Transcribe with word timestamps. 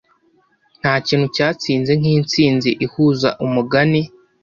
ntakintu 0.79 1.25
cyatsinze 1.35 1.91
nkitsinzi 1.99 2.69
ihuza 2.85 3.29
umugani 3.45 4.01